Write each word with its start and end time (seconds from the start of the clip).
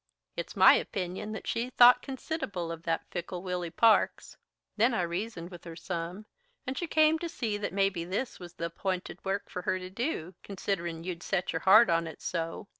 It's 0.35 0.55
my 0.55 0.73
opinion 0.73 1.31
that 1.33 1.45
she 1.45 1.69
thought 1.69 2.01
consid'able 2.01 2.71
of 2.71 2.81
that 2.81 3.05
fickle 3.11 3.43
Willy 3.43 3.69
Parks. 3.69 4.35
Then 4.75 4.95
I 4.95 5.03
reasoned 5.03 5.51
with 5.51 5.63
her 5.65 5.75
some, 5.75 6.25
and 6.65 6.75
she 6.75 6.87
come 6.87 7.19
to 7.19 7.29
see 7.29 7.55
that 7.57 7.71
maybe 7.71 8.03
this 8.03 8.39
was 8.39 8.55
the 8.55 8.65
app'inted 8.71 9.23
work 9.23 9.47
for 9.47 9.61
her 9.61 9.77
to 9.77 9.91
do 9.91 10.33
considerin' 10.41 11.03
you'd 11.03 11.21
set 11.21 11.53
your 11.53 11.59
heart 11.59 11.91
on 11.91 12.07
it 12.07 12.19
so. 12.19 12.67